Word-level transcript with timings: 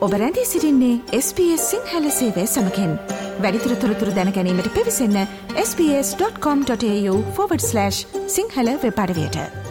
ඔබ 0.00 0.12
රැඳී 0.12 0.44
සිරින්නේ 0.44 1.20
SBS 1.20 1.70
සිංහල 1.70 2.08
සේවය 2.08 2.46
සමකෙන්. 2.46 2.98
වැඩිතුර 3.40 3.74
තොරතුර 3.74 4.08
දැනැනීමට 4.08 4.74
පිවිසන්න 4.74 5.26
ps.com.ta/ 5.54 7.90
සිංහල 8.26 8.78
වෙපඩවයට 8.82 9.70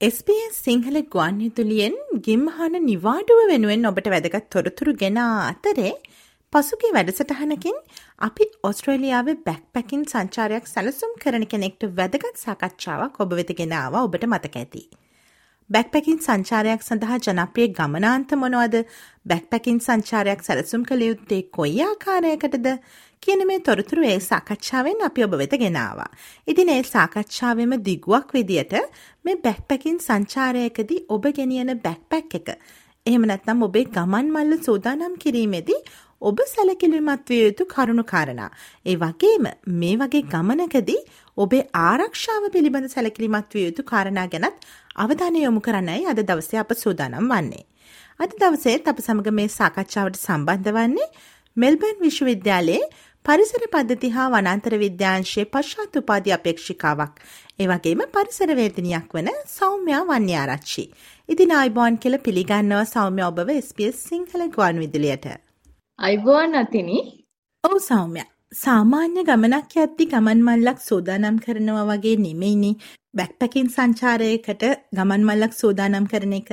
SBS 0.00 0.64
සිංහල 0.64 1.00
ගුවන් 1.00 1.40
යුතුලියෙන් 1.40 2.20
ගිම්හන 2.20 2.84
නිවාඩුව 2.84 3.48
වෙනුවෙන් 3.48 3.86
ඔබට 3.86 4.08
වැදගත් 4.08 4.50
තොරතුරු 4.50 4.92
ගෙන 4.92 5.16
අතරේ 5.16 5.92
පසුගේ 6.54 6.90
වැඩසටහනකින් 6.92 7.78
අපි 8.18 8.44
ඔස්ට්‍රේලියාවේ 8.62 9.38
බැක් 9.46 9.62
පැකින් 9.72 10.02
සංචාරයක් 10.04 10.66
සැලසුම් 10.66 11.14
කරන 11.22 11.44
කෙනෙක්ට 11.46 11.86
වැදගත් 11.96 12.36
සාකච්ඡාවක් 12.38 13.16
ඔබ 13.20 13.32
වෙත 13.32 13.50
ගෙනාව 13.60 13.96
ඔබට 14.00 14.26
මතක 14.26 14.56
ඇති. 14.56 14.82
බැක්පැකින් 15.70 16.18
සංචාරයක් 16.18 16.82
සඳහා 16.82 17.18
ජනප්‍රිය 17.18 17.66
ගමනාන්ත 17.70 18.34
මොනවද 18.34 18.76
බැක්පැකින් 19.26 19.80
සංචාරයක් 19.80 20.46
සැලසුම් 20.46 20.84
කළ 20.84 21.02
යුත්තේ 21.02 21.42
කොයි 21.50 21.82
ආකාරයකටද 21.82 22.68
කියන 23.22 23.42
මේ 23.46 23.58
තොරතුරු 23.60 24.06
ඒ 24.06 24.20
සාකච්ඡාවෙන් 24.20 25.04
අපි 25.04 25.26
ඔබ 25.26 25.34
වෙත 25.34 25.58
ගෙනවා. 25.58 26.08
ඉතින් 26.48 26.68
ඒ 26.68 26.82
සාකච්ඡාවෙම 26.84 27.74
දිගුවක් 27.80 28.30
විදියට 28.32 28.78
මේ 29.24 29.36
බැක්පැකින් 29.38 29.98
සංචාරයකදී 30.00 31.04
ඔබ 31.08 31.30
ගෙනියන 31.32 31.76
බැක්පැක් 31.80 32.40
එක 32.40 32.56
එහෙම 33.06 33.24
නැත්නම් 33.24 33.62
ඔබේ 33.62 33.84
ගමන් 33.86 34.28
මල්ල 34.28 34.60
සූදානම් 34.60 35.16
කිරීමේදී 35.16 35.80
ඔබ 36.22 36.38
සැලකිලිමත් 36.46 37.28
විය 37.28 37.42
යුතු 37.44 37.64
කරුණු 37.66 38.04
කාරණා. 38.04 38.50
ඒ 38.86 38.96
වගේම 38.96 39.46
මේ 39.74 39.96
වගේ 39.96 40.22
ගමනකදී 40.24 41.00
ඔබේ 41.36 41.62
ආරක්ෂාව 41.82 42.48
පිළිබඳ 42.52 42.88
සැලකිලිමත් 42.88 43.54
විය 43.54 43.64
යුතු 43.64 43.82
කාරණා 43.84 44.26
ගැනත් 44.26 44.66
අවධානය 44.96 45.44
යොමු 45.44 45.60
කරන්නයි 45.60 46.06
අද 46.06 46.20
දවසේ 46.22 46.60
අප 46.60 46.72
සූදානම් 46.74 47.28
වන්නේ. 47.28 47.64
අද 48.20 48.36
දවසේත් 48.40 48.88
අප 48.88 49.00
සමග 49.00 49.32
මේ 49.32 49.48
සාකච්ඡාවට 49.50 50.18
සම්බන්ධ 50.18 50.72
වන්නේ 50.72 51.08
මෙල්බර්න් 51.56 51.98
විශ්වවිද්‍යාලයේ 52.00 52.84
පරිසර 53.24 53.62
පද්ධති 53.72 54.08
හා 54.10 54.28
වනන්තර 54.28 54.74
විද්‍යාංශයේ 54.78 55.46
පශ්චාත් 55.46 55.96
උපාධි 55.96 56.34
අපේක්ෂිකාවක්. 56.36 57.14
ඒ 57.60 57.66
වගේම 57.66 58.02
පරිසර 58.14 58.50
වේදිනියක් 58.56 59.16
වන 59.16 59.30
සෞම්‍යා 59.52 60.02
වන්‍යාරච්චි. 60.04 60.84
ඉතින් 61.28 61.52
ආයිබෝන් 61.52 61.98
කියලා 61.98 62.26
පිළිගන්නවා 62.26 62.84
සෞම්‍ය 62.90 63.26
ඔබව 63.30 63.50
SBS 63.58 64.06
සිංහල 64.08 64.46
ගුවන් 64.56 64.80
විදුලියට. 64.84 65.53
අයිබෝන් 65.98 66.54
අතිනි 66.54 66.96
ඔවු 67.64 67.76
සෞම්‍ය 67.80 68.22
සාමාන්‍ය 68.54 69.22
ගමනක් 69.28 69.74
යද්දි 69.82 70.04
ගමන් 70.10 70.40
මල්ලක් 70.46 70.80
සූදානම් 70.80 71.36
කරනවා 71.44 71.84
වගේ 71.90 72.14
නෙමෙයිනි 72.16 72.70
බැක්පැකින් 73.14 73.68
සංචාරයකට 73.68 74.64
ගමන් 74.98 75.24
මල්ලක් 75.28 75.54
සූදානම් 75.60 76.08
කරන 76.12 76.34
එක 76.38 76.50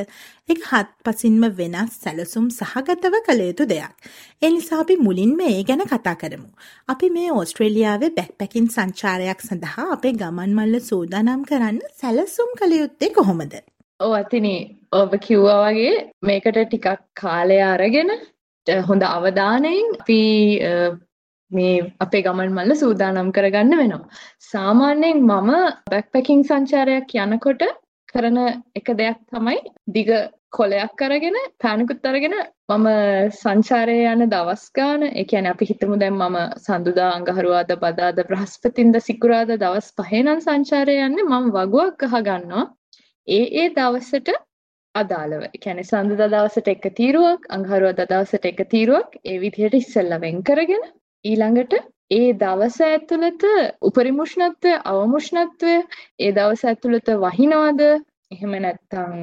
එක 0.49 0.61
හත් 0.69 0.87
පසින්ම 1.05 1.43
වෙනස් 1.59 1.97
සැලසුම් 2.03 2.47
සහගතව 2.51 3.15
කළ 3.27 3.41
යුතු 3.41 3.65
දෙයක්. 3.65 3.93
ඒ 4.41 4.51
නිසා 4.51 4.81
අපි 4.83 4.97
මුලින්ම 5.05 5.39
ඒ 5.41 5.63
ගැන 5.63 5.85
කතා 5.85 6.15
කරමු. 6.15 6.49
අපි 6.87 7.09
මේ 7.09 7.29
ඕස්ට්‍රේලියාවේ 7.33 8.15
බැක්පැකින් 8.17 8.67
සංචාරයක් 8.75 9.41
සඳහා 9.41 9.87
අපේ 9.91 10.17
ගමන් 10.21 10.57
මල්ල 10.57 10.81
සූදානම් 10.81 11.47
කරන්න 11.49 11.79
සැලසුම් 11.99 12.51
කළ 12.59 12.81
යුත්තේ 12.81 13.15
කොහොමද? 13.17 13.55
ඔව් 13.99 14.11
අතිනි 14.15 14.57
ඔබ 14.93 15.17
කිව්වා 15.25 15.63
වගේ 15.65 15.95
මේකට 16.23 16.61
ටිකක් 16.61 17.01
කාලය 17.15 17.59
අරගෙන 17.67 18.13
හොඳ 18.67 19.03
අවධානයෙන් 19.05 19.87
අපි 19.99 20.19
මේ 21.51 21.93
අපේ 21.99 22.21
ගමන් 22.21 22.53
මල්ල 22.53 22.75
සූදානම් 22.75 23.31
කරගන්න 23.31 23.77
වෙනවා. 23.77 24.09
සාමාන්‍යයෙන් 24.51 25.23
මම 25.23 25.49
බැක්පැකින් 25.89 26.43
සංචාරයක් 26.43 27.15
යනකොට 27.17 27.63
කරන 28.13 28.37
එක 28.75 28.87
දෙයක් 28.93 29.19
තමයි 29.27 29.57
දිග 29.87 30.09
කොලයක් 30.51 31.01
අරගෙන 31.01 31.37
පෑනකුත් 31.59 32.05
අරගෙන 32.05 32.35
මම 32.69 32.87
සංචාරය 33.33 33.97
යන 34.05 34.23
දවස් 34.29 34.63
ගාන 34.71 35.03
ඒ 35.03 35.23
කියන්නේ 35.23 35.53
අපි 35.53 35.65
හිතමු 35.65 35.99
දැන් 35.99 36.17
මම 36.17 36.37
සඳුදා 36.57 37.09
අඟහරුවාදා 37.11 37.79
බදාදා 37.79 38.27
බ්‍රහස්පතින්දා 38.29 39.01
සිකුරාදා 39.01 39.57
දවස් 39.57 39.89
පහේ 39.97 40.23
නම් 40.23 40.41
සංචාරය 40.41 40.97
යන්නේ 40.99 41.27
මම 41.29 41.51
වගුවක් 41.51 42.03
ගහ 42.03 42.15
ගන්නවා 42.21 42.65
ඒ 43.27 43.45
ඒ 43.61 43.67
දවසට 43.71 44.37
අදාළව. 44.95 45.43
ඒ 45.45 45.61
කියන්නේ 45.63 45.89
සඳුදා 45.89 46.29
දවසට 46.33 46.67
එක 46.73 46.85
තීරුවක්, 46.99 47.47
අඟහරුවාදා 47.55 48.09
දවසට 48.11 48.51
එක 48.51 48.61
තීරුවක් 48.73 49.17
ඒ 49.23 49.37
විදිහට 49.43 49.79
ඉස්සෙල්ලා 49.79 50.23
වෙන් 50.25 50.43
කරගෙන 50.43 50.83
ඊළඟට 51.25 51.73
ඒ 52.11 52.33
දවස 52.35 52.77
ඇතුළත 52.81 53.43
උපරිම 53.89 54.19
උෂ්ණත්වය, 54.25 54.75
අවම 54.91 55.15
උෂ්ණත්වය 55.19 55.75
ඒ 56.19 56.31
දවස 56.37 56.63
ඇතුළත 56.65 57.11
වහිනවද? 57.23 57.81
එහෙම 58.33 58.57
නැත්නම් 58.65 59.15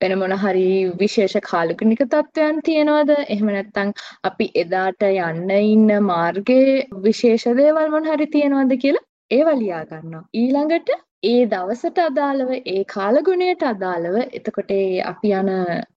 වෙන 0.00 0.16
මොන 0.20 0.34
හරි 0.42 0.66
විශේෂ 1.00 1.36
කාලගුණික 1.50 2.02
තත්ත්වයන් 2.06 2.62
තියෙනවද? 2.68 3.12
එහෙම 3.26 3.52
නැත්නම් 3.56 3.92
අපි 4.24 4.48
එදාට 4.62 5.06
යන්න 5.10 5.54
ඉන්න 5.58 5.94
මාර්ගයේ 6.08 6.80
විශේෂ 7.06 7.46
දේවල් 7.60 7.94
මොන 7.96 8.10
හරි 8.10 8.32
තියෙනවද 8.36 8.74
කියලා 8.84 9.06
ඒවා 9.30 9.58
ලියා 9.58 9.84
ගන්නවා. 9.90 10.24
ඊළඟට 10.34 10.98
ඒ 11.22 11.40
දවසට 11.46 11.98
අදාළව 12.00 12.50
ඒ 12.66 12.82
කාලගුණයට 12.86 13.64
අදාළව 13.64 14.14
එතකොට 14.38 14.70
අපි 15.04 15.32
යන 15.34 15.50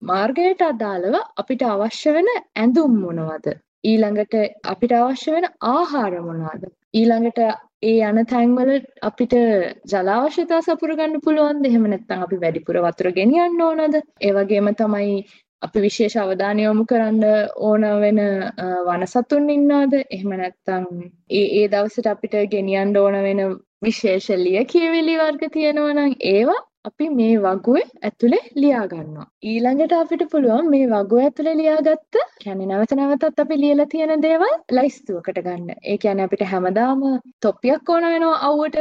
මාර්ගයට 0.04 0.64
අදාළව 0.64 1.18
අපිට 1.38 1.66
අවශ්‍ය 1.66 2.14
වෙන 2.16 2.30
ඇඳුම් 2.32 2.96
මොනවද? 3.02 3.52
ඊළඟට 3.84 4.34
අපිට 4.66 4.96
අවශ්‍ය 5.00 5.36
වෙන 5.36 5.48
ආහාර 5.70 6.18
මොනවද? 6.22 6.66
ඊළඟට 6.94 7.40
ඒ 7.84 7.94
යන 8.10 8.24
තැන්වල 8.26 8.74
අපිට 9.04 9.38
ජල 9.88 10.12
අවශ්‍යතා 10.16 10.62
සපුර 10.64 10.96
ගන්න 10.96 11.22
පුළුවන්ද? 11.22 11.66
එහෙම 11.66 11.88
නැත්නම් 11.88 12.26
අපි 12.26 12.42
වැඩිපුර 12.42 12.82
වතුර 12.82 13.14
ගෙනියන්න 13.14 13.62
ඕනද? 13.62 14.02
ඒ 14.22 14.34
වගේම 14.34 14.74
තමයි 14.76 15.24
අපි 15.62 15.80
විශේෂ 15.82 16.20
අවධානය 16.20 16.64
යොමු 16.64 16.86
කරන්න 16.86 17.26
ඕන 17.62 17.92
වෙන 18.04 18.22
වනසතුන් 18.88 19.52
ඉන්නවද? 19.52 20.00
එහෙම 20.10 20.38
නැත්නම් 20.38 20.88
ඒ 21.32 21.50
ඒ 21.58 21.68
දවසට 21.70 22.08
අපිට 22.10 22.46
ගෙනියන්න 22.52 22.98
ඕන 22.98 23.26
වෙන 23.26 23.50
විශේෂ 23.82 24.28
ලියකියවිලි 24.44 25.16
වර්ග 25.22 25.44
තියෙනවා 25.54 25.94
නම් 25.94 26.14
ඒවා 26.32 26.62
අපි 26.90 27.06
මේ 27.18 27.34
වගුවේ 27.44 27.84
ඇතුලේ 28.08 28.42
ලියා 28.62 28.86
ගන්නවා. 28.92 29.26
ඊළඟට 29.50 29.94
අපිට 29.98 30.24
පුළුවන් 30.32 30.70
මේ 30.74 30.88
වගුව 30.88 31.22
ඇතුලේ 31.24 31.56
ලියාගත්ත 31.60 32.20
කියන්නේ 32.44 32.70
නැවත 32.72 32.94
නැවතත් 33.00 33.42
අපි 33.44 33.58
ලියලා 33.64 33.92
තියෙන 33.94 34.24
දේවල් 34.26 34.54
ලයිස්තුවකට 34.78 35.40
ගන්න. 35.48 35.70
ඒ 35.84 35.98
කියන්නේ 35.98 36.28
අපිට 36.30 36.44
හැමදාම 36.54 37.02
තොප්පියක් 37.46 37.94
ඕන 37.96 38.08
වෙනවා 38.14 38.38
අවුවට 38.48 38.78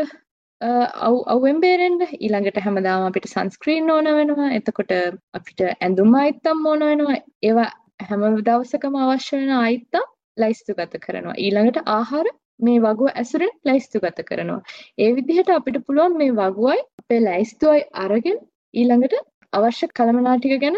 අවුවෙන් 1.26 1.60
බේරෙන්න 1.60 2.00
ඊළඟට 2.06 2.62
හැමදාම 2.66 3.04
අපිට 3.04 3.28
සන්ස්ක්‍රීන් 3.28 3.90
ඕන 3.90 4.10
වෙනවා. 4.18 4.50
එතකොට 4.58 4.92
අපිට 5.32 5.60
ඇඳුම් 5.66 6.14
ආයිත්තම් 6.14 6.66
ඕන 6.66 6.86
වෙනවා. 6.88 7.18
ඒවා 7.42 7.70
හැම 8.08 8.26
දවසකම 8.48 9.00
අවශ්‍ය 9.04 9.36
වෙන 9.36 9.56
ආයිත්තම් 9.58 10.06
ලයිස්තුගත 10.36 11.00
කරනවා. 11.04 11.36
ඊළඟට 11.38 11.82
ආහාර 11.96 12.26
මේ 12.60 12.78
වගුව 12.80 13.10
ඇසුරෙන් 13.12 13.52
ලැයිස්තුගත 13.64 14.22
කරනවා. 14.28 14.60
ඒ 14.98 15.10
විදිහට 15.16 15.50
අපිට 15.50 15.78
පුළුවන් 15.86 16.16
මේ 16.16 16.32
වගුවයි 16.34 16.80
අපේ 17.00 17.20
ලැයිස්තුවයි 17.22 17.84
අරගෙන 17.96 18.40
ඊළඟට 18.74 19.14
අවශ්‍ය 19.52 19.86
කළමනා 19.90 20.34
ටික 20.36 20.60
ගැන 20.62 20.76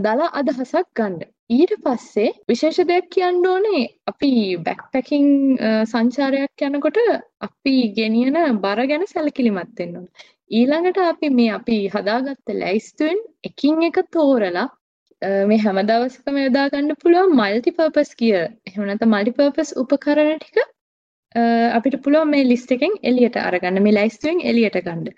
දලා 0.00 0.30
අදහසක් 0.40 0.88
ගන්න. 0.96 1.20
ඊට 1.50 1.72
පස්සේ 1.84 2.32
විශේෂ 2.48 2.80
දෙයක් 2.88 3.06
කියන්න 3.14 3.46
ඕනේ 3.46 3.84
අපි 4.06 4.32
බැක්පැකින් 4.66 5.30
සංචාරයක් 5.86 6.66
යනකොට 6.66 7.00
අපි 7.42 7.76
ගෙනියන 7.96 8.36
බර 8.64 8.82
ගැන 8.90 9.06
සැලකිලිමත් 9.06 9.72
වෙන්න 9.78 9.96
ඕනේ. 9.96 10.28
ඊළඟට 10.50 11.00
අපි 11.04 11.32
මේ 11.32 11.50
අපි 11.52 11.78
හදාගත්ත 11.90 12.54
ලැයිස්තුවෙන් 12.56 13.24
එකින් 13.44 13.82
එක 13.88 13.98
තෝරලා 14.12 14.68
මේ 15.46 15.58
හැම 15.58 15.80
දවසකම 15.84 16.36
යොදා 16.38 16.66
ගන්න 16.70 17.00
පුළුවන් 17.00 17.34
මල්ටිපර්පස් 17.36 18.12
කිය 18.16 18.36
එහෙම 18.36 18.84
නැත්නම් 18.84 19.14
මල්ටිපර්පස් 19.14 19.72
උපකරණ 19.82 20.38
ටික 20.38 20.60
අපිට 21.34 22.02
පුළුවන් 22.04 22.30
මේ 22.30 22.44
ලිස්ට් 22.44 22.72
එකෙන් 22.72 22.94
එළියට 23.02 23.36
අරගන්න 23.36 23.82
මේ 23.82 23.94
ලයිස්තුවෙන් 23.94 24.40
එළියට 24.42 24.78
ගන්න. 24.86 25.10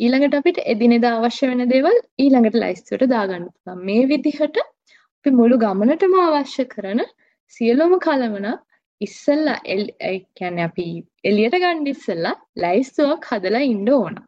ඊළඟට 0.00 0.38
අපිට 0.38 0.58
එදිනෙදා 0.64 1.12
අවශ්‍ය 1.18 1.46
වෙන 1.46 1.68
දේවල් 1.70 1.96
ඊළඟට 2.18 2.56
ලයිස්තුවට 2.56 3.06
දාගන්න 3.08 3.46
පුළුවන්. 3.46 3.84
මේ 3.84 4.08
විදිහට 4.08 4.58
අපි 4.58 5.30
මුළු 5.30 5.58
ගමනටම 5.58 6.16
අවශ්‍ය 6.26 6.66
කරන 6.66 7.04
සියලුම 7.56 7.94
කලමන 8.00 8.48
ඉස්සෙල්ලා 9.00 9.60
ඒ 9.66 10.16
කියන්නේ 10.38 10.66
අපි 10.70 10.88
එළියට 11.24 11.56
ගන්න 11.62 11.86
ඉස්සෙල්ලා 11.86 12.34
ලයිස්තුවක් 12.56 13.30
හදලා 13.30 13.62
ඉන්න 13.62 13.88
ඕන. 13.90 14.18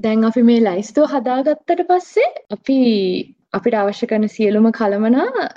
දැන් 0.00 0.24
අපි 0.24 0.42
මේ 0.42 0.60
ලයිස්තුව 0.60 1.14
හදාගත්තට 1.14 1.86
පස්සේ 1.88 2.28
අපි 2.56 2.78
අපිට 3.52 3.78
අවශ්‍ය 3.78 4.06
කරන 4.10 4.28
සියලුම 4.28 4.70
කලමනා 4.72 5.48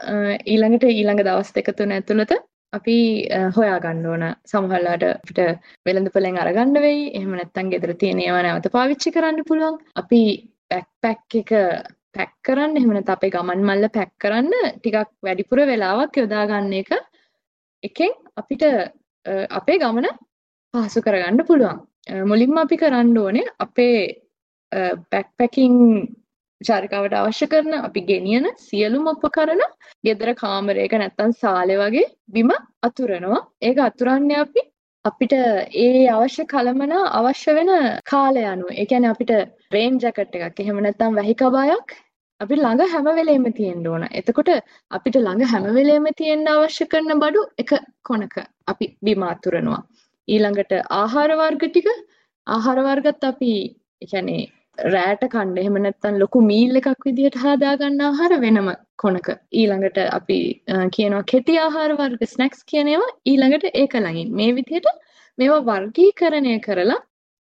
ඊළඟට 0.46 0.90
ඊළඟ 0.90 1.26
දවස් 1.26 1.52
දෙක 1.58 1.78
තුන 1.78 1.98
ඇතුළත 1.98 2.34
අපි 2.78 2.96
හොයාගන්න 3.58 4.06
ඕන 4.12 4.24
සමහරලාට 4.52 5.06
අපිට 5.10 5.42
වෙළඳපොලෙන් 5.88 6.40
අරගන්න 6.44 6.80
වෙයි. 6.86 7.02
එහෙම 7.18 7.34
නැත්නම් 7.40 7.72
ගෙදර 7.74 7.94
තියෙන 8.02 8.24
ඒවා 8.26 8.44
නැවත 8.46 8.70
පාවිච්චි 8.78 9.14
කරන්න 9.16 9.48
පුළුවන්. 9.50 9.78
අපි 10.02 10.22
බෑක්පැක් 10.72 11.38
එක 11.42 11.52
පැක් 12.16 12.34
කරන්න 12.48 12.78
එහෙම 12.80 12.92
නැත්නම් 12.96 13.16
අපේ 13.18 13.34
ගමන් 13.36 13.64
මල්ල 13.70 13.90
පැක් 13.98 14.12
කරන්න 14.24 14.52
ටිකක් 14.76 15.10
වැඩිපුර 15.28 15.62
වෙලාවක් 15.72 16.20
යොදා 16.22 16.50
ගන්න 16.52 16.74
එක 16.82 16.92
එකෙන් 17.84 18.14
අපිට 18.42 18.64
අපේ 19.60 19.80
ගමන 19.84 20.10
පහසු 20.74 21.06
කරගන්න 21.06 21.48
පුළුවන්. 21.50 21.80
මුලින්ම 22.32 22.58
අපි 22.66 22.82
කරන්න 22.82 23.18
ඕනේ 23.18 23.54
අපේ 23.66 23.98
බැක්පැකින් 25.12 25.76
චාරිකාවට 26.70 27.16
අවශ්‍ය 27.20 27.48
කරන 27.48 27.74
අපි 27.80 28.02
ගෙනියන 28.10 28.46
සියලුම 28.68 29.10
උපකරණ 29.14 29.64
ගෙදර 30.06 30.30
කාමරයක 30.36 30.94
නැත්තම් 30.96 31.34
සාලේ 31.42 31.82
වගේ 31.82 32.06
බිම 32.30 32.52
අතුරනවා. 32.88 33.42
ඒක 33.62 33.78
අතුරන්නේ 33.88 34.40
අපි 34.46 34.64
අපිට 35.06 35.34
ඒ 35.80 36.08
අවශ්‍ය 36.12 36.44
කලමන 36.46 36.94
අවශ්‍ය 37.20 37.54
වෙන 37.58 37.72
කාලය 38.06 38.44
අනුව. 38.46 38.70
ඒ 38.72 38.86
කියන්නේ 38.86 39.14
අපිට 39.16 39.34
රේන් 39.76 40.00
ජැකට් 40.00 40.40
එකක් 40.40 40.64
එහෙම 40.64 40.82
නැත්නම් 40.86 41.20
වැහි 41.20 41.36
කබායක් 41.42 41.96
අපි 42.42 42.56
ළඟ 42.56 42.92
හැම 42.94 43.10
වෙලේම 43.20 43.46
තියෙන්න 43.60 43.88
ඕන. 43.88 44.04
එතකොට 44.20 44.50
අපිට 44.92 45.18
ළඟ 45.18 45.52
හැම 45.52 45.68
වෙලේම 45.78 46.08
තියෙන්න 46.20 46.48
අවශ්‍ය 46.48 46.88
කරන 46.88 47.22
බඩු 47.24 47.44
එක 47.58 47.72
කොනක 48.04 48.36
අපි 48.68 48.86
බිම 49.06 49.24
අතුරනවා. 49.32 49.82
ඊළඟට 50.28 50.74
ආහාර 50.98 51.32
වර්ග 51.40 51.64
ටික 51.68 51.88
ආහාර 52.48 52.80
වර්ගත් 52.88 53.24
අපි 53.32 53.54
ඒ 54.02 54.08
කියන්නේ 54.12 54.44
රෑට 54.78 55.24
කන්න 55.32 55.58
එහෙම 55.58 55.76
නැත්නම් 55.82 56.16
ලොකු 56.20 56.40
මීල් 56.42 56.80
එකක් 56.80 57.06
විදිහට 57.08 57.38
හදාගන්න 57.42 58.00
ආහාර 58.02 58.34
වෙනම 58.44 58.70
කොනක. 58.98 59.28
ඊළඟට 59.54 59.98
අපි 60.18 60.38
කියනවා 60.96 61.24
කෙටි 61.32 61.58
ආහාර 61.60 61.92
වර්ග 62.00 62.24
ස්නැක්ස් 62.26 62.64
කියන 62.72 62.88
ඒවා 62.88 63.12
ඊළඟට 63.26 63.66
ඒක 63.74 63.94
ළඟින්. 63.96 64.32
මේ 64.40 64.56
විදිහට 64.58 64.88
මේවා 65.38 65.62
වර්ගීකරණය 65.70 66.56
කරලා 66.60 67.00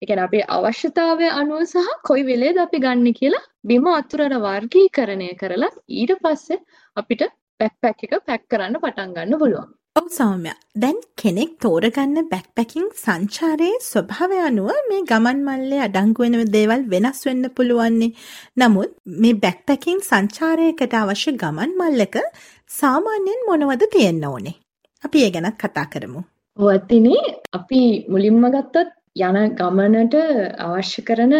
ඒ 0.02 0.06
කියන්නේ 0.06 0.26
අපේ 0.28 0.44
අවශ්‍යතාවය 0.56 1.28
අනුව 1.40 1.64
සහ 1.64 1.88
කොයි 2.08 2.26
වෙලේද 2.30 2.58
අපි 2.58 2.82
ගන්න 2.84 3.18
කියලා 3.20 3.44
බිම 3.64 3.86
අතුරන 3.92 4.36
වර්ගීකරණය 4.46 5.30
කරලා 5.42 5.72
ඊට 6.00 6.14
පස්සේ 6.22 6.62
අපිට 6.96 7.26
බැක්පැක් 7.60 8.06
එක 8.06 8.14
පැක් 8.28 8.42
කරන්න 8.50 8.80
පටන් 8.82 9.16
ගන්න 9.16 9.40
පුළුවන්. 9.42 9.68
ඔව් 9.96 10.08
සෞම්‍ය. 10.10 10.50
දැන් 10.82 10.96
කෙනෙක් 11.20 11.52
තෝරගන්න 11.62 12.26
බැක්පැකින් 12.32 12.88
සංචාරයේ 13.02 13.76
ස්වභාවය 13.82 14.38
අනුව 14.48 14.70
මේ 14.90 15.04
ගමන් 15.10 15.38
මල්ලේ 15.46 15.80
අඩංගු 15.86 16.20
වෙන 16.24 16.34
දේවල් 16.56 16.82
වෙනස් 16.92 17.20
වෙන්න 17.26 17.44
පුළුවන්නේ. 17.56 18.10
නමුත් 18.56 18.90
මේ 19.22 19.38
බැක්පැකින් 19.44 20.02
සංචාරයකට 20.08 20.96
අවශ්‍ය 21.00 21.32
ගමන් 21.42 21.72
මල්ලක 21.80 22.16
සාමාන්‍යයෙන් 22.70 23.46
මොනවද 23.48 23.86
තියෙන්න 23.94 24.20
ඕනේ? 24.30 24.54
අපි 25.04 25.24
ඒ 25.24 25.30
ගැනත් 25.30 25.58
කතා 25.62 25.86
කරමු. 25.92 26.20
ඔව් 26.58 26.68
ඇත්තිනේ 26.74 27.22
අපි 27.58 27.82
මුලින්ම 28.08 28.44
ගත්තොත් 28.54 28.92
යන 29.22 29.40
ගමනට 29.60 30.16
අවශ්‍ය 30.66 31.06
කරන 31.08 31.34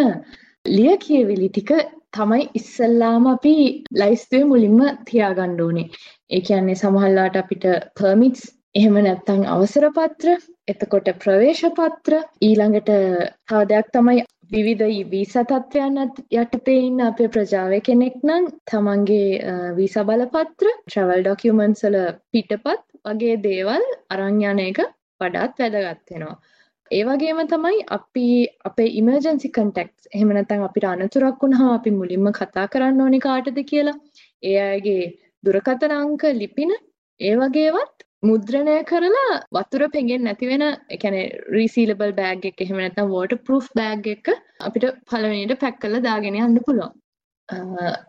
ලිය 0.66 0.96
කියවිලි 1.04 1.50
ටික 1.50 1.70
තමයි 2.16 2.50
ඉස්සල්ලාම 2.54 3.26
අපි 3.28 3.54
ලයිස්තුවේ 3.94 4.50
මුලින්ම 4.50 4.78
තියාගන්න 5.06 5.56
ඕනේ. 5.60 5.88
ඒ 6.30 6.40
කියන්නේ 6.40 6.76
සමහරලාට 6.76 7.36
අපිට 7.36 7.66
පර්මිට්ස් 7.98 8.46
එහෙම 8.74 8.96
නැත්නම් 9.00 9.42
අවසර 9.48 9.84
පත්‍ර 9.96 10.32
එතකොට 10.68 11.12
ප්‍රවේශ 11.20 11.66
පත්‍ර 11.76 12.16
ඊළඟට 12.42 12.90
තව 13.48 13.60
දෙයක් 13.70 13.92
තමයි 13.92 14.24
විවිධ 14.52 15.10
වීසා 15.10 15.44
තත්ත්වයන් 15.44 15.96
යටතේ 16.34 16.76
ඉන්න 16.80 17.00
අපේ 17.02 17.28
ප්‍රජාව 17.28 17.72
කෙනෙක් 17.82 18.18
නම් 18.22 18.50
තමන්ගේ 18.70 19.54
වීසා 19.78 20.04
බලපත්‍ර 20.04 20.68
ට්‍රවල් 20.72 21.22
ඩොකියුමන්ට්ස් 21.22 21.86
වල 21.86 21.96
පිටපත් 22.32 22.84
වගේ 23.06 23.40
දේවල් 23.42 23.86
අරන් 24.10 24.42
යන 24.44 24.62
එක 24.62 24.82
වඩාත් 25.20 25.58
වැදගත් 25.58 26.12
වෙනවා. 26.12 26.36
ඒ 26.90 27.02
වගේම 27.04 27.38
තමයි 27.44 27.78
අපි 27.88 28.24
අපේ 28.64 28.90
ඉමර්ජන්සි 28.98 29.48
කන්ටැක්ට්ස් 29.50 30.08
එහෙම 30.08 30.28
නැත්නම් 30.30 30.66
අපිට 30.66 30.84
අනතුරක් 30.86 31.40
වුණාම 31.42 31.70
අපි 31.70 31.90
මුලින්ම 31.92 32.26
කතා 32.32 32.66
කරන්න 32.68 33.00
ඕනේ 33.00 33.24
කාටද 33.24 33.58
කියලා. 33.64 33.94
ඒ 34.42 34.58
අයගේ 34.64 35.04
දුරකථන 35.44 35.94
අංක 35.94 36.22
ලිපින 36.34 36.72
ඒ 37.20 37.32
වගේවත් 37.36 37.96
මුද්‍රණය 38.22 38.76
කරලා 38.84 39.40
වතුර 39.52 39.82
පෙගෙන් 39.88 40.22
නැති 40.22 40.50
වෙන 40.50 40.64
ඒ 40.66 40.98
කියන්නේ 40.98 41.24
රීසීලබල් 41.56 42.12
බෑග් 42.12 42.46
එක 42.50 42.62
එහෙම 42.64 42.78
නැත්නම් 42.78 43.10
වෝටර් 43.10 43.40
ප්‍රූෆ් 43.46 43.66
බෑග් 43.74 44.06
එක 44.08 44.30
අපිට 44.60 44.86
පළවෙනියට 45.08 45.60
පැක් 45.60 45.80
කරලා 45.82 46.06
දාගෙන 46.06 46.38
යන්න 46.40 46.60
පුළුවන්. 46.66 46.94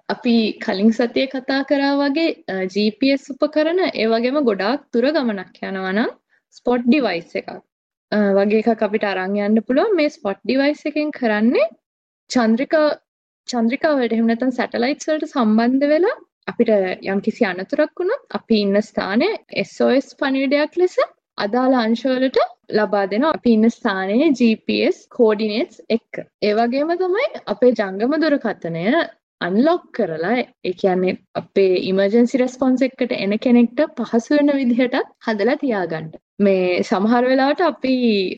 අපි 0.09 0.35
කලින් 0.59 0.91
සතියේ 0.91 1.31
කතා 1.31 1.61
කරා 1.65 1.93
වගේ 1.97 2.59
GPS 2.67 3.25
උපකරණ 3.33 3.81
ඒ 3.87 4.07
වගේම 4.07 4.37
ගොඩාක් 4.43 4.85
දුර 4.93 5.09
ගමනක් 5.11 5.63
යනවා 5.63 5.95
නම් 5.95 6.13
ස්පොට් 6.57 6.85
ඩිවයිස් 6.85 7.35
එකක් 7.41 7.57
වගේ 8.11 8.61
එකක් 8.63 8.83
අපිට 8.83 9.05
අරන් 9.05 9.35
යන්න 9.37 9.61
පුළුවන් 9.63 9.95
මේ 9.95 10.09
ස්පොට් 10.09 10.39
ඩිවයිස් 10.41 10.85
එකෙන් 10.89 11.09
කරන්නේ 11.11 11.67
චන්ද්‍රිකා 12.29 12.87
චන්ද්‍රිකාවලට 13.47 14.13
එහෙම 14.13 14.29
නැත්නම් 14.29 14.53
සැටලයිට්ස් 14.53 15.09
වලට 15.09 15.29
සම්බන්ධ 15.29 15.87
වෙලා 15.91 16.15
අපිට 16.47 16.71
යම්කිසි 17.05 17.45
අනතුරක් 17.45 17.99
වුණොත් 17.99 18.23
අපි 18.31 18.61
ඉන්න 18.61 18.81
ස්ථානයේ 18.81 19.63
SOS 19.65 20.07
පණිවිඩයක් 20.21 20.79
ලෙස 20.81 20.95
අදාළ 21.37 21.75
අංශවලට 21.75 22.39
ලබා 22.75 23.05
දෙනවා 23.11 23.33
අපි 23.35 23.55
ඉන්න 23.57 23.69
ස්ථානයේ 23.69 24.31
GPS 24.31 24.97
කෝඩිනේට්ස් 25.09 25.83
එක්ක. 25.89 26.23
ඒ 26.41 26.53
වගේම 26.53 26.93
තමයි 26.97 27.27
අපේ 27.47 27.73
ජංගම 27.73 28.17
දුරකථනය 28.23 28.85
අන්ලොක් 29.41 29.83
කරලා 29.93 30.37
ඒ 30.37 30.73
කියන්නේ 30.73 31.17
අපේ 31.35 31.73
ඉමර්ජන්සි 31.89 32.39
රෙස්පොන්ස් 32.41 32.85
එකකට 32.87 33.11
එන 33.17 33.33
කෙනෙක්ට 33.39 33.81
පහසු 33.97 34.37
වෙන 34.37 34.51
විදිහටත් 34.53 35.11
හදලා 35.27 35.57
තියාගන්න. 35.57 36.07
මේ 36.39 36.83
සමහර 36.83 37.23
වෙලාවට 37.23 37.61
අපි 37.61 37.95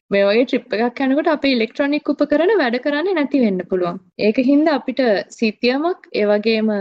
මේ 0.09 0.23
වගේ 0.23 0.45
ට්‍රිප් 0.45 0.75
එකක් 0.79 1.03
යනකොට 1.05 1.31
අපේ 1.33 1.53
ඉලෙක්ට්‍රොනික 1.55 2.11
උපකරණ 2.13 2.55
වැඩ 2.61 2.79
කරන්නේ 2.85 3.17
නැති 3.17 3.43
වෙන්න 3.45 3.67
පුළුවන්. 3.69 4.01
ඒකින්ද 4.19 4.67
අපිට 4.69 5.01
සිතියමක් 5.37 6.09
ඒ 6.13 6.25
වගේම 6.25 6.71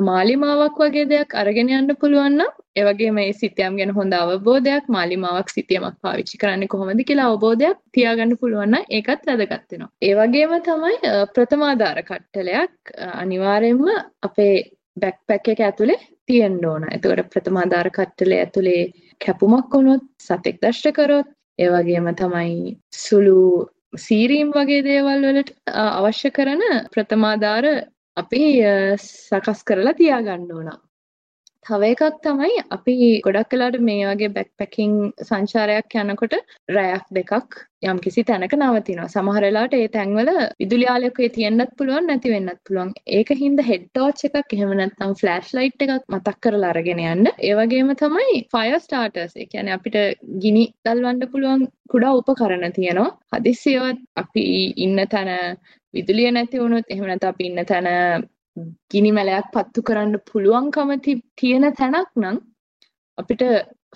මාලිමාවක් 0.00 0.78
වගේ 0.78 1.06
දෙයක් 1.08 1.34
අරගෙන 1.34 1.70
යන්න 1.70 1.94
පුළුවන් 2.00 2.36
නම් 2.36 2.50
ඒ 2.76 2.84
වගේම 2.84 3.14
මේ 3.14 3.32
සිතියම් 3.32 3.78
ගැන 3.78 3.92
හොඳ 3.96 4.14
අවබෝධයක් 4.14 4.84
මාලිමාවක් 4.88 5.50
සිතියමක් 5.50 5.96
පාවිච්චි 6.02 6.38
කරන්නේ 6.38 6.72
කොහොමද 6.74 7.02
කියලා 7.08 7.28
අවබෝධයක් 7.30 7.78
තියාගන්න 7.92 8.36
පුළුවන් 8.40 8.70
නම් 8.70 8.84
ඒකත් 8.90 9.26
වැදගත් 9.26 9.72
වෙනවා. 9.72 9.90
ඒ 10.02 10.14
වගේම 10.14 10.54
තමයි 10.62 10.96
ප්‍රථමාධාර 11.34 12.02
කට්ටලයක් 12.02 12.94
අනිවාර්යයෙන්ම 13.14 13.84
අපේ 14.22 14.54
බැක්පැක් 14.96 15.48
එක 15.48 15.60
ඇතුලේ 15.60 16.00
තියෙන්න 16.26 16.64
ඕන. 16.64 16.86
එතකොට 16.92 17.30
ප්‍රථමාධාර 17.34 17.90
කට්ටලේ 17.90 18.40
ඇතුලේ 18.40 18.82
කැපුමක් 19.20 19.74
වුණොත් 19.74 20.06
සතෙක් 20.20 20.62
දෂ්ට 20.62 20.94
කරොත් 20.94 21.28
ඒ 21.58 21.68
වගේම 21.68 22.10
තමයි 22.14 22.76
සුළු 22.96 23.68
සීරීම් 23.98 24.52
වගේ 24.54 24.82
දේවල් 24.82 25.24
වලට 25.24 25.50
අවශ්‍ය 25.76 26.30
කරන 26.30 26.62
ප්‍රථමාධාර 26.92 27.66
අපි 28.16 28.42
සකස් 28.98 29.60
කරලා 29.64 29.94
තියාගන්න 29.94 30.52
ඕන. 30.52 30.68
තව 31.66 31.88
එකක් 31.92 32.20
තමයි 32.24 32.60
අපි 32.74 32.94
ගොඩක් 33.24 33.54
වෙලාට 33.54 33.76
මේ 33.88 34.04
වගේ 34.08 34.30
බැක්පැකින් 34.36 34.92
සංචාරයක් 35.22 35.96
යනකොට 36.02 36.34
රැයක් 36.68 37.04
දෙකක් 37.10 37.58
යම්කිසි 37.82 38.24
තැනක 38.24 38.54
නවතිනවා. 38.56 39.08
සමහර 39.08 39.44
වෙලාවට 39.44 39.76
ඒ 39.78 39.88
තැන්වල 39.88 40.30
විදුලි 40.60 40.86
ආලෝකය 40.92 41.28
තියෙන්නත් 41.36 41.74
පුළුවන් 41.78 42.08
නැති 42.10 42.32
වෙන්නත් 42.34 42.60
පුළුවන්. 42.64 42.94
ඒක 43.08 43.32
හින්දා 43.42 43.68
හෙඩ් 43.70 43.84
ටෝච් 43.88 44.24
එකක් 44.30 44.56
එහෙම 44.56 44.72
නැත්නම් 44.80 45.14
ෆ්ලෑෂ් 45.20 45.52
ලයිට් 45.58 45.84
එකක් 45.86 46.08
මතක් 46.08 46.36
කරලා 46.40 46.72
අරගෙන 46.72 47.04
යන්න. 47.04 47.30
ඒ 47.40 47.54
වගේම 47.54 47.92
තමයි 48.02 48.40
ෆයර් 48.54 48.80
ස්ටාර්ටර්ස්. 48.80 49.36
ඒ 49.36 49.46
කියන්නේ 49.46 49.76
අපිට 49.78 50.00
ගිනි 50.42 50.64
දල්වන්න 50.84 51.30
පුළුවන් 51.34 51.68
කුඩා 51.92 52.16
උපකරණ 52.16 52.76
තියෙනවා. 52.78 53.10
හදිස්සියවත් 53.34 54.04
අපි 54.16 54.44
ඉන්න 54.86 55.06
තැන 55.08 55.32
විදුලිය 55.94 56.30
නැති 56.32 56.62
වුණොත් 56.62 56.86
එහෙම 56.88 57.06
නැත්නම් 57.06 57.32
අපි 57.32 57.50
ඉන්න 57.50 57.66
තැන 57.66 57.88
ගිනි 58.90 59.10
මැලයක් 59.12 59.46
පත්තු 59.52 59.80
කරන්න 59.82 60.14
පුළුවන්කම 60.26 60.90
තියෙන 61.36 61.66
තැනක් 61.74 62.10
නම් 62.16 62.36
අපිට 63.18 63.42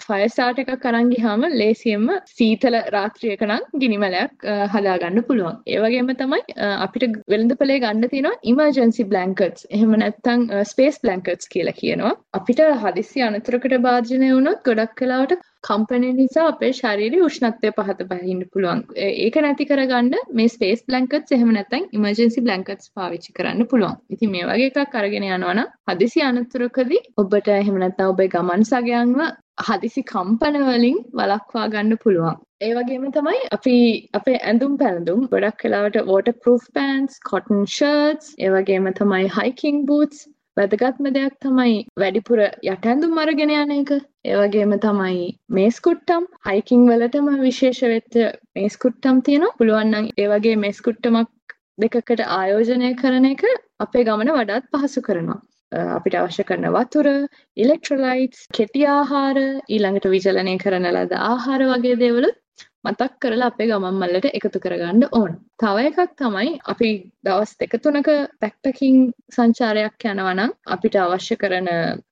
ෆයර් 0.02 0.28
ස්ටාර්ට් 0.28 0.60
එකක් 0.62 0.86
අරන් 0.90 1.10
ගියාම 1.12 1.44
ලේසියෙන්ම 1.52 2.06
සීතල 2.30 2.76
රාත්‍රියක 2.94 3.42
නම් 3.46 3.80
ගිනි 3.82 3.98
මැලයක් 4.04 4.46
හදාගන්න 4.72 5.22
පුළුවන්. 5.28 5.60
ඒ 5.66 5.78
වගේම 5.84 6.10
තමයි 6.20 6.40
අපිට 6.86 7.16
වෙළඳපොලේ 7.32 7.78
ගන්න 7.84 8.10
තියෙනවා 8.12 8.40
ඉමර්ජන්සි 8.52 9.08
බ්ලැන්කට්ස්. 9.12 9.66
එහෙම 9.70 9.96
නැත්නම් 10.02 10.46
ස්පේස් 10.72 11.00
බ්ලැන්කට්ස් 11.04 11.52
කියලා 11.54 11.78
කියනවා. 11.80 12.14
අපිට 12.38 12.62
හදිස්සි 12.84 13.26
අනතුරකට 13.28 13.76
භාජනය 13.86 14.30
වුණොත් 14.36 14.64
ගොඩක් 14.68 15.04
වෙලාවට 15.04 15.44
කම්පනය 15.68 16.08
නිසා 16.14 16.48
අපේ 16.48 16.72
ශරීරයේ 16.78 17.26
උෂ්ණත්වය 17.28 17.70
පහත 17.78 18.08
බහින්න 18.10 18.42
පුළුවන්. 18.52 18.82
ඒක 18.96 19.38
නැති 19.46 19.68
කරගන්න 19.70 20.34
මේ 20.40 20.52
ස්පේස් 20.56 20.84
බ්ලැන්කට්ස් 20.88 21.36
එහෙම 21.38 21.54
නැත්නම් 21.58 21.86
ඉමර්ජන්සි 21.98 22.44
බ්ලැන්කට්ස් 22.48 22.90
පාවිච්චි 22.98 23.36
කරන්න 23.38 23.70
පුළුවන්. 23.70 23.96
ඉතින් 24.10 24.34
මේ 24.34 24.50
වගේ 24.50 24.68
එකක් 24.72 24.98
අරගෙන 25.02 25.30
යනවා 25.30 25.54
නම් 25.54 25.72
හදිසි 25.88 26.26
අනතුරකදී 26.28 27.02
ඔබට 27.22 27.54
එහෙම 27.56 27.80
නැත්නම් 27.84 28.12
ඔබේ 28.12 28.30
ගමන් 28.34 28.68
සගයන්ව 28.72 29.24
හදිසි 29.58 30.02
කම්පන 30.02 30.56
වලින් 30.68 30.96
වළක්වා 31.18 31.66
ගන්න 31.72 31.98
පුළුවන්. 32.04 32.38
ඒ 32.60 32.72
වගේම 32.76 33.04
තමයි 33.16 33.40
අපි 33.56 33.74
අපේ 34.18 34.38
ඇඳුම් 34.42 34.72
පැළඳුම් 34.80 35.26
ගොඩක් 35.32 35.64
වෙලාවට 35.64 35.98
waterproof 36.10 36.62
pants, 36.74 37.20
cotton 37.30 37.66
shirts, 37.76 38.34
ඒ 38.38 38.50
වගේම 38.54 38.88
තමයි 39.00 39.28
hiking 39.36 39.84
boots 39.86 40.26
වැදගත්ම 40.56 41.06
දෙයක් 41.14 41.36
තමයි 41.44 41.78
වැඩිපුර 42.02 42.42
යටඇඳුම් 42.72 43.22
අරගෙන 43.22 43.54
යන 43.54 43.72
එක. 43.76 43.94
ඒ 44.24 44.36
වගේම 44.40 44.74
තමයි 44.84 45.24
මේස් 45.58 45.80
කුට්ටම් 45.86 46.28
හයිකින් 46.48 46.84
වලටම 46.90 47.30
විශේෂ 47.46 47.80
වෙච්ච 47.94 48.20
මේස් 48.58 48.76
කුට්ටම් 48.84 49.22
තියෙනවා. 49.28 49.56
පුළුවන් 49.58 49.90
නම් 49.92 50.12
ඒ 50.16 50.28
වගේ 50.34 50.60
මේස් 50.66 50.78
කුට්ටමක් 50.88 51.58
දෙකකට 51.82 52.28
ආයෝජනය 52.28 52.94
කරන 53.02 53.32
එක 53.32 53.42
අපේ 53.80 54.06
ගමන 54.06 54.36
වඩාත් 54.38 54.70
පහසු 54.72 55.08
කරනවා. 55.08 55.40
අපිට 55.74 56.16
අවශ්‍ය 56.16 56.44
කරන 56.44 56.68
වතුර, 56.72 57.08
ඉලෙක්ට්‍රොලයිට්ස්, 57.56 58.46
කෙටි 58.52 58.86
ආහාර, 58.88 59.40
ඊළඟට 59.68 60.08
විචලනය 60.10 60.56
කරන 60.58 60.90
ලද 60.90 61.14
ආහාර 61.22 61.66
වගේ 61.70 61.98
දේවලුත් 61.98 62.40
මතක් 62.84 63.14
කරලා 63.20 63.48
අපේ 63.50 63.66
ගමන් 63.68 63.98
මල්ලට 63.98 64.26
එකතු 64.30 64.60
කරගන්න 64.60 65.04
ඕන. 65.12 65.36
තව 65.60 65.84
එකක් 65.88 66.16
තමයි 66.18 66.50
අපි 66.66 66.90
දවස් 67.24 67.52
දෙක 67.60 67.76
තුනක 67.82 68.10
පැක්පැකින් 68.40 68.98
සංචාරයක් 69.34 70.08
යනවා 70.10 70.34
නම් 70.34 70.52
අපිට 70.68 70.98
අවශ්‍ය 70.98 71.36
කරන 71.36 71.70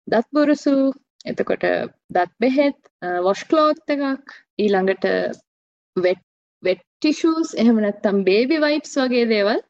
දත් 0.09 0.27
බුරුසු 0.33 0.77
එතකොට 1.25 1.67
දත් 2.11 2.31
බෙහෙත් 2.41 2.79
වොෂ් 3.23 3.43
ක්ලෝත් 3.45 3.95
එකක් 3.97 4.37
ඊළඟට 4.59 5.07
වෙට් 5.97 6.25
වෙට් 6.63 6.83
ටිෂූස් 6.97 7.53
එහෙම 7.57 7.83
නැත්නම් 7.85 8.25
බේබි 8.25 8.59
වයිප්ස් 8.61 8.97
වගේ 8.99 9.29
දේවල් 9.29 9.61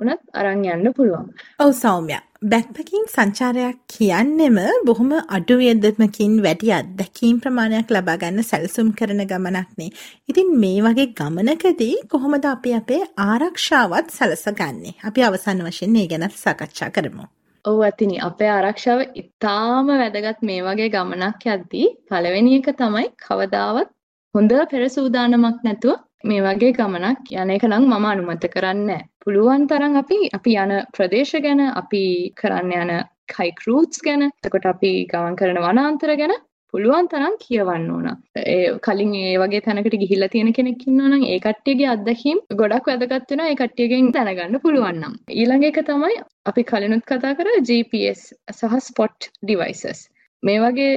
උනත් 0.00 0.20
අරන් 0.34 0.66
යන්න 0.66 0.92
පුළුවන්. 0.92 1.30
ඔව් 1.58 1.72
සෞම්‍ය. 1.74 2.18
බැක්පැකින් 2.44 3.02
සංචාරයක් 3.06 3.80
කියන්නෙම 3.92 4.58
බොහොම 4.86 5.10
අඩු 5.30 5.56
වියදමකින් 5.58 6.36
වැඩි 6.42 6.70
අත්දැකීම් 6.72 7.40
ප්‍රමාණයක් 7.42 7.90
ලබා 7.90 8.16
ගන්න 8.16 8.42
සැලසුම් 8.42 8.92
කරන 8.92 9.20
ගමනක්නේ. 9.26 9.90
ඉතින් 10.28 10.54
මේ 10.58 10.78
වගේ 10.82 11.08
ගමනකදී 11.14 11.96
කොහොමද 12.08 12.46
අපි 12.46 12.74
අපේ 12.74 13.02
ආරක්ෂාවත් 13.24 14.08
සලසගන්නේ? 14.10 14.96
අපි 15.04 15.20
අවසන් 15.22 15.62
වශයෙන් 15.66 15.92
මේ 15.92 16.06
ගැන 16.06 16.26
සාකච්ඡා 16.36 16.90
කරමු. 16.90 17.24
ඔව් 17.64 17.78
ඇතිනි 17.82 18.16
අපේ 18.22 18.50
ආරක්ෂාව 18.50 19.00
ඉතාම 19.14 19.88
වැදගත් 19.94 20.40
මේ 20.42 20.60
වගේ 20.62 20.88
ගමනක් 20.88 21.42
යද්දී 21.54 21.88
පළවෙනි 22.08 22.54
එක 22.58 22.68
තමයි 22.76 23.06
කවදාවත් 23.20 23.90
හොඳ 24.34 24.52
පෙර 24.70 24.82
සූදානමක් 24.90 25.58
නැතුව 25.62 25.96
මේ 26.24 26.42
වගේ 26.42 26.72
ගමනක් 26.72 27.32
යන 27.34 27.50
එක 27.50 27.64
නම් 27.66 27.84
මම 27.86 28.06
අනුමත 28.06 28.44
කරන්නේ 28.50 29.02
පුළුවන් 29.24 29.66
තරම් 29.70 29.96
අපි 30.02 30.18
අපි 30.38 30.52
යන 30.64 30.76
ප්‍රදේශ 30.96 31.34
ගැන 31.46 31.60
අපි 31.72 32.04
කරන්න 32.40 32.76
යන 32.82 32.92
හයික් 33.38 33.66
රූට්ස් 33.66 34.06
ගැන 34.06 34.28
එතකොට 34.28 34.70
අපි 34.70 34.92
ගමන් 35.10 35.36
කරන 35.40 35.60
වනාන්තර 35.64 36.14
ගැන 36.20 36.34
පුළුවන් 36.74 37.08
තරම් 37.12 37.36
කියවන්න 37.42 37.86
ඕන. 37.94 38.08
ඒ 38.42 38.78
කලින් 38.86 39.12
ඒ 39.20 39.36
වගේ 39.42 39.62
තැනකට 39.66 39.96
ගිහිල්ලා 40.02 40.30
තියෙන 40.34 40.52
කෙනෙක් 40.58 40.84
ඉන්නවා 40.86 41.10
නම් 41.10 41.24
ඒ 41.32 41.38
කට්ටියගේ 41.46 41.90
අත්දැකීම් 41.94 42.40
ගොඩක් 42.60 42.90
වැදගත් 42.90 43.32
වෙනවා 43.32 43.48
ඒ 43.52 43.58
කට්ටියගෙන් 43.60 44.10
දැනගන්න 44.16 44.60
පුළුවන් 44.64 45.00
නම්. 45.02 45.14
ඊළඟ 45.36 45.66
එක 45.70 45.80
තමයි 45.90 46.20
අපි 46.52 46.66
කලිනුත් 46.70 47.04
කතා 47.10 47.34
කරා 47.40 47.64
GPS 47.68 48.22
සහ 48.56 48.78
spot 48.88 49.30
devices. 49.52 50.00
මේ 50.42 50.62
වගේ 50.64 50.92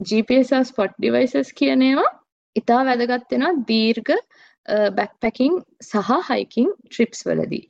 GPS 0.00 0.48
සහ 0.50 0.72
spot 0.72 0.96
devices 1.06 1.52
කියන 1.60 1.86
ඒවා 1.90 2.10
ඉතා 2.56 2.80
වැදගත් 2.88 3.30
වෙනවා 3.32 3.54
දීර්ඝ 3.70 4.16
බැක්පැකින් 4.98 5.56
සහ 5.82 6.12
හයිකින් 6.28 6.70
ට්‍රිප්ස් 6.90 7.26
වලදී. 7.26 7.64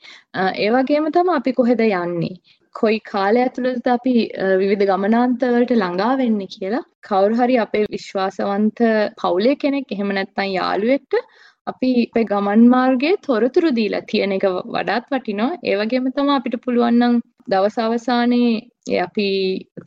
ඒ 0.56 0.70
වගේම 0.70 1.08
තමයි 1.12 1.36
අපි 1.36 1.52
කොහෙද 1.52 1.80
යන්නේ? 1.86 2.36
කොයි 2.74 2.98
කාලය 3.10 3.40
ඇතුළතද 3.42 3.88
අපි 3.94 4.12
විවිධ 4.60 4.84
ගමනාන්තවලට 4.90 5.72
ළඟා 5.74 6.12
වෙන්නේ 6.22 6.52
කියලා 6.54 6.84
කවුරු 7.08 7.40
හරි 7.40 7.58
අපේ 7.64 7.84
විශ්වාසවන්ත 7.90 8.84
පවුලේ 9.20 9.56
කෙනෙක් 9.64 9.92
එහෙම 9.96 10.14
නැත්නම් 10.18 10.54
යාළුවෙක්ට 10.58 11.20
අපි 11.66 11.90
අපේ 12.06 12.24
ගමන් 12.32 12.64
මාර්ගයේ 12.74 13.20
තොරතුරු 13.26 13.70
දීලා 13.78 14.02
තියෙන 14.10 14.34
එක 14.38 14.46
වඩාත් 14.74 15.06
වටිනවා. 15.12 15.52
ඒ 15.68 15.76
වගේම 15.80 16.10
තමයි 16.16 16.36
අපිට 16.38 16.56
පුළුවන් 16.64 16.98
නම් 17.00 17.14
දවස් 17.48 17.76
අවසානයේ 17.78 18.54
ඒ 18.86 18.98
අපි 18.98 19.26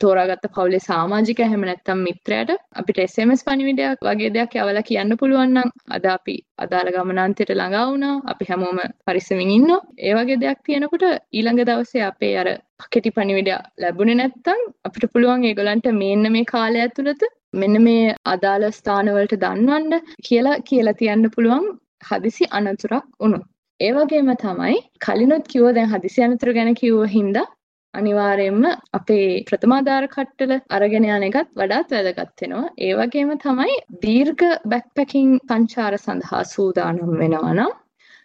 තෝරාගත්ත 0.02 0.46
පවුලේ 0.54 0.80
සමාජික 0.80 1.40
හැම 1.42 1.64
නැත්තම් 1.66 2.00
මිත්‍රයාට 2.06 2.52
අපිට 2.80 2.98
SMS 3.04 3.42
පණිවිඩයක් 3.46 4.06
වගේ 4.06 4.30
දෙයක් 4.36 4.54
යවලා 4.56 4.84
කියන්න 4.88 5.16
පුළුවන් 5.20 5.52
නම් 5.54 5.70
අද 5.96 6.06
අපි 6.14 6.34
අදාළ 6.58 6.90
ගමනාන්තයට 6.94 7.52
ළඟා 7.52 7.84
වුණා. 7.90 8.14
අපි 8.24 8.48
හැමෝම 8.50 8.80
පරිස්සමින් 9.06 9.50
ඉන්නවා. 9.50 9.80
ඒ 9.98 10.14
වගේ 10.14 10.40
දෙයක් 10.44 10.60
තියෙනකොට 10.64 11.04
ඊළඟ 11.08 11.62
දවසේ 11.62 12.04
අපේ 12.10 12.34
අර 12.42 12.48
කෙටි 12.86 13.10
පණිවිඩය 13.10 13.54
ලැබුණේ 13.82 14.20
නැත්තම් 14.20 14.64
අපිට 14.84 15.12
පුළුවන් 15.12 15.44
ඒගොල්ලන්ට 15.44 15.88
මේන්න 16.02 16.32
මේ 16.34 16.50
කාලය 16.52 16.80
ඇතුළත 16.80 17.22
මෙන්න 17.54 17.82
මේ 17.82 18.16
අදාළ 18.26 18.66
ස්ථානවලට 18.72 19.36
දන්වන්න 19.44 20.08
කියලා 20.26 20.58
කියලා 20.62 20.98
තියන්න 21.00 21.32
පුළුවන් 21.36 21.68
හදිසි 22.04 22.52
අනතුරක් 22.52 23.06
වුණොත්. 23.20 23.46
ඒ 23.80 23.92
වගේම 23.92 24.30
තමයි 24.36 24.76
කලිනුත් 25.00 25.44
කිව්ව 25.48 25.68
දැන් 25.74 25.90
හදිසි 25.90 26.22
අනතුරු 26.22 26.52
ගැන 26.54 26.70
කිව්ව 26.74 27.02
හින්දා 27.08 27.46
අනිවාර්යයෙන්ම 27.94 28.64
අපේ 28.92 29.28
ප්‍රථමාධාර 29.42 30.06
කට්ටල 30.06 30.54
අරගෙන 30.70 31.06
යන 31.08 31.26
එකත් 31.28 31.52
වඩාත් 31.54 31.94
වැදගත් 31.96 32.42
වෙනවා. 32.42 32.64
ඒ 32.78 32.92
වගේම 32.94 33.30
තමයි 33.38 33.76
දීර්ඝ 34.02 34.46
බැක්පැකින් 34.66 35.30
සංචාර 35.42 35.94
සඳහා 35.98 36.42
සූදානම් 36.46 37.14
වෙනවා 37.14 37.52
නම් 37.52 37.72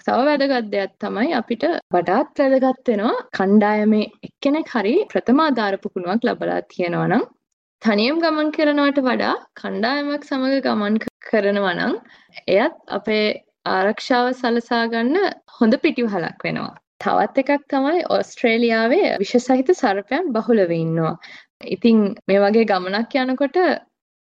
තව 0.06 0.18
වැදගත් 0.24 0.72
දෙයක් 0.72 0.98
තමයි 1.00 1.30
අපිට 1.34 1.68
වඩාත් 1.92 2.44
වැදගත් 2.44 2.92
වෙනවා 2.92 3.24
කණ්ඩායමේ 3.34 4.12
එක්කෙනෙක් 4.24 4.76
හරි 4.76 4.98
ප්‍රථමාධාර 5.08 5.82
පුහුණුවක් 5.84 6.28
ලබලා 6.28 6.60
තියෙනවා 6.68 7.08
නම් 7.08 7.24
තනියම 7.82 8.20
ගමන් 8.20 8.52
කරනවට 8.52 9.00
වඩා 9.04 9.40
කණ්ඩායමක් 9.56 10.24
සමග 10.26 10.60
ගමන් 10.66 11.02
කරනවා 11.28 11.74
නම් 11.74 11.98
එයත් 12.52 12.78
අපේ 12.94 13.26
ආරක්ෂාව 13.66 14.30
සලසා 14.34 14.86
ගන්න 14.88 15.30
හොඳ 15.58 15.76
පිටිවහලක් 15.84 16.44
වෙනවා. 16.44 16.74
තවත් 17.02 17.44
එකක් 17.44 17.64
තමයි 17.68 18.02
ඔස්ට්‍රේලියාවේ 18.10 19.14
විෂසහිත 19.22 19.72
සර්පයන් 19.76 20.34
බහුලව 20.34 20.74
ඉන්නවා. 20.74 21.14
ඉතින් 21.68 22.04
මේ 22.28 22.40
වගේ 22.40 22.66
ගමනක් 22.66 23.16
යනකොට 23.24 23.58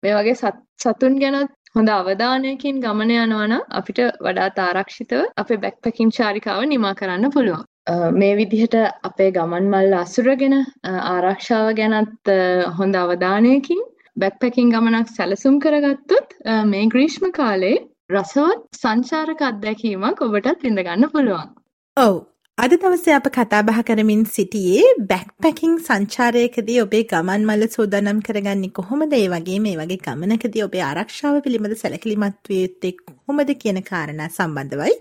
මේ 0.04 0.14
වගේ 0.18 0.54
සතුන් 0.80 1.18
ගැනත් 1.20 1.58
හොඳ 1.76 1.90
අවධානයකින් 1.90 2.80
ගමන 2.86 3.12
යනවා 3.18 3.48
නම් 3.48 3.66
අපිට 3.72 4.00
වඩාත් 4.22 4.58
ආරක්ෂිතව 4.60 5.22
අපේ 5.38 5.62
බැක්පැකින් 5.66 6.10
චාරිකාව 6.12 6.64
නිමා 6.68 6.96
කරන්න 6.96 7.32
පුළුවන්. 7.32 7.64
මේ 8.14 8.34
විදිහට 8.36 8.76
අපේ 9.04 9.32
ගමන් 9.32 9.70
මල්ල 9.70 9.96
අසුරගෙන 9.96 10.58
ආරක්ෂාව 11.10 11.72
ගැනත් 11.76 12.34
හොඳ 12.78 12.96
අවධානයකින් 12.96 13.82
බැක්පැකින් 14.16 14.70
ගමනක් 14.70 15.08
සැලසුම් 15.10 15.58
කරගත්තොත් 15.60 16.38
මේ 16.66 16.86
ග්‍රීෂ්ම 16.88 17.32
කාලේ 17.32 17.78
රසවත් 18.14 18.82
සංචාරක 18.82 19.42
අත්දැකීමක් 19.50 20.22
ඔබටත් 20.26 20.66
විඳගන්න 20.66 21.10
පුළුවන්. 21.14 21.50
ඔව්. 21.98 22.16
අද 22.58 22.74
දවසේ 22.76 23.14
අප 23.18 23.28
කතාබහ 23.36 23.78
කරමින් 23.82 24.24
සිටියේ 24.34 24.90
බැක්පැකින් 25.12 25.74
සංචාරයකදී 25.80 26.80
ඔබේ 26.84 27.04
ගමන් 27.12 27.46
මල්ල 27.48 27.64
සූදානම් 27.76 28.20
කරගන්නේ 28.28 28.74
කොහොමද? 28.80 29.14
ඒ 29.14 29.28
වගේ 29.30 29.60
මේ 29.60 29.78
වගේ 29.80 30.02
ගමනකදී 30.06 30.66
ඔබේ 30.68 30.84
ආරක්ෂාව 30.84 31.38
පිළිබඳ 31.46 31.76
සැලකිලිමත් 31.76 32.42
විය 32.50 32.62
යුත්තේ 32.62 32.94
කොහොමද 33.02 33.54
කියන 33.64 33.80
කාරණා 33.84 34.30
සම්බන්ධවයි. 34.30 34.96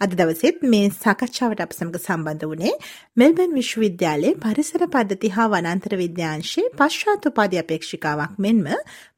අද 0.00 0.12
දවසෙත් 0.12 0.62
මේ 0.64 0.86
සාකච්ඡාවට 0.94 1.58
අප 1.60 1.72
සමග 1.72 1.98
සම්බන්ධ 1.98 2.44
වුණේ 2.44 2.70
මෙල්බන් 3.16 3.50
විශ්වවිද්‍යාලයේ 3.52 4.38
පරිසර 4.38 4.84
පද්ධති 4.86 5.28
හා 5.28 5.48
වනාන්තර 5.48 5.94
විද්‍යාංශයේ 5.96 6.70
පශ්චාත් 6.78 7.28
උපාධි 7.30 7.60
අපේක්ෂිකාවක් 7.62 8.38
මෙන්ම 8.38 8.62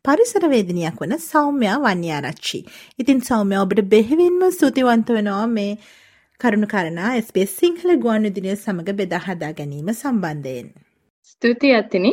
පරිසර 0.04 0.46
වේදිනියක් 0.46 0.98
වන 1.02 1.14
සෞම්‍යා 1.22 1.76
වන්‍යාරච්චි. 1.84 2.60
ඉතින් 2.98 3.22
සෞම්‍යා 3.22 3.62
ඔබට 3.62 3.84
බෙහෙවින්ම 3.86 4.42
ස්තුතිවන්ත 4.50 5.08
වෙනවා 5.08 5.46
මේ 5.48 5.70
කරුණු 6.40 6.66
කරනා 6.66 7.14
SBS 7.16 7.52
සිංහල 7.58 7.96
ගුවන් 7.98 8.26
විදුලිය 8.28 8.56
සමඟ 8.56 8.92
බෙදා 8.96 9.20
හදා 9.20 9.52
ගැනීම 9.52 9.94
සම්බන්ධයෙන්. 9.94 10.68
ස්තුතියි 11.22 11.74
අතිනි. 11.74 12.12